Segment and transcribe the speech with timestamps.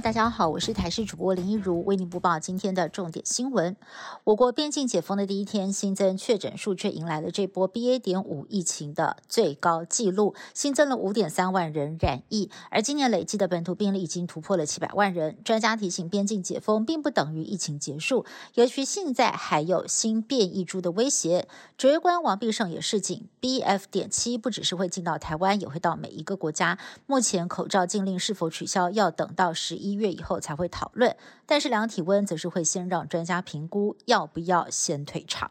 [0.00, 3.76] 大家好，我是台视主播林一如，为您播报今天的重点新闻。
[4.24, 8.00] 我国边境解封的第一天，新增确诊数却迎来了这波 BA.
[8.00, 15.38] 点五疫情的最高纪录，新增了五点三万人染疫，而今年累计的本土病例已经突破了七百万人。
[15.44, 21.46] 专家提醒，边境解封并不等于疫情结束，尤其现在还有新变异株的威胁。
[21.78, 23.82] 指挥官王必胜也示警，BF.
[23.92, 26.80] 点七不只是会进到台湾，也会到每一个国家。
[27.06, 31.16] 目前口罩禁令是否取消，要等到十一一月以后才会讨论。
[31.46, 35.50] 但是量体温则是会先让专家评估要不要先退场。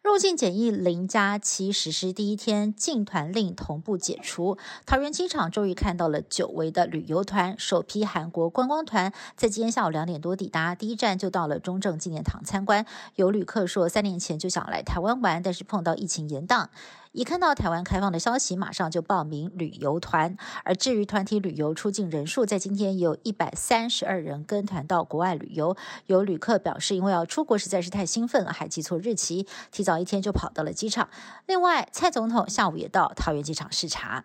[0.00, 4.56] 入境检疫零加七实施第一天，禁团令同步解除。
[4.86, 12.86] 桃园机场终于看到了久违的旅游团，首批韩国观光团在今天下午两点多抵达，第一站就到了中正纪念堂参观。
[13.16, 16.70] 有旅客说，三年前就想来台湾玩，但是碰到疫情延档。
[17.12, 20.36] 一看到台湾开放的消息，马上就报名旅游团。
[20.64, 25.76] 而至于团体旅游出境人数，在今天有一百三十二人跟团到国外旅游。
[26.06, 31.08] 有旅客表示，因为要出国实在是太兴奋了，还记错日期，提早一天就跑到了机场。
[31.46, 34.24] 另外，蔡总统下午也到桃园机场视察。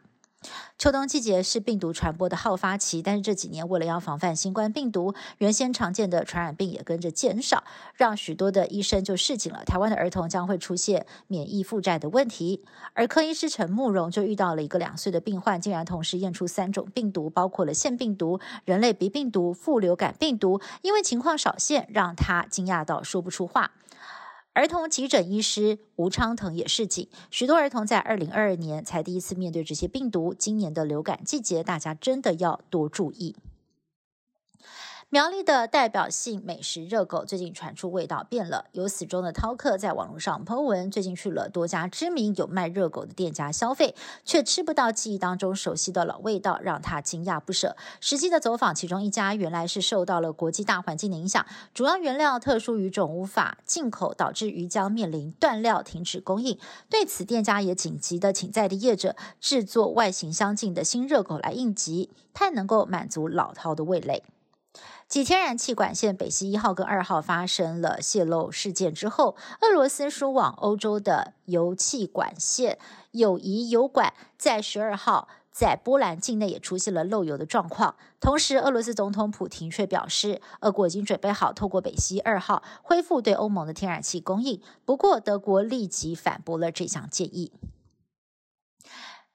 [0.77, 7.63] 秋冬季节是病毒传播的好发期，但是这几年为了要防范新冠病毒，原先常见的传染病也跟着减少，
[7.95, 9.63] 让许多的医生就示警了。
[9.63, 12.63] 台湾的儿童将会出现免疫负债的问题。
[12.93, 23.71] 儿科医师陈慕容就遇到了一个两岁的病患，竟然同时验出三种病毒，包括了腺病毒、人类鼻病毒、副流感病毒，因为情况少见，让他惊讶到说不出话。
[24.53, 33.35] 儿童急诊医师吴昌腾也示警，许多儿童在二零二二年才第一次面对这些病毒，今年的流感季节，大家真的要多注意。
[35.13, 43.93] 苗栗的代表性美食热狗最近传出味道变了，有死忠的饕客在网络上 po 文，最近去了多家知名有卖热狗的店家消费，
[44.25, 47.77] 却吃不到记忆当中熟悉的老味道，让他惊讶不舍。
[47.99, 51.45] 实际的走访其中一家，原来是受到了国际大环境的影响，
[51.75, 56.57] 主要原料特殊鱼种无法进口，导致鱼胶面临断料停止供应。
[56.89, 64.23] 对此，店家也紧急的请在地业者制作外形相近的新热狗来应急，太能够满足老饕的味蕾。
[65.07, 72.79] 继天然气管线北溪一号跟二号发生了泄漏事件之后，俄罗斯输往欧洲的油气管线
[73.11, 77.95] 友谊油管在十二号在波兰境内也出现了漏油的状况。
[78.19, 84.59] 同时，俄罗斯总统普廷却表示，俄国已经准备好透过北溪二号恢复对欧盟的天然气供应。
[84.83, 87.51] 不过，德国立即反驳了这项建议。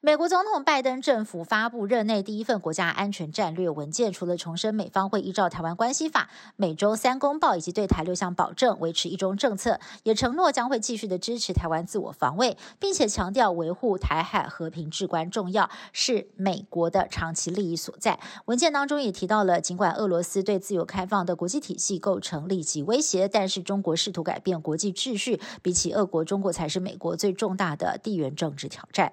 [0.01, 18.21] 美国总统拜登政府发布任内第一份国家安全战略文件，除了重申美方会依照《台湾关系法》、美中三公报以及对台六项保证维持一中政策，也承诺将会继续的支持台湾自我防卫，并且强调维护台海和平至关重要，是美国的长期利益所在。
[18.45, 29.13] 文件当中也提到了，尽管俄罗斯对自由开放的国际体系构成立即威胁，但是中国试图改变国际秩序，比起俄国，中国才是美国最重大的地缘政治挑战。